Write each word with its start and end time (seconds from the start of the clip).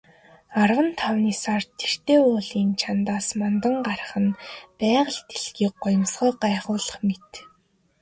Арван 0.61 0.89
тавны 0.99 1.33
сар 1.43 1.63
тэртээ 1.79 2.19
уулын 2.29 2.67
чанадаас 2.81 3.27
мандан 3.39 3.75
гарах 3.87 4.13
нь 4.25 4.37
байгаль 4.79 5.21
дэлхий 5.29 5.71
гоёмсгоо 5.83 6.31
гайхуулах 6.43 6.97
мэт. 7.07 7.31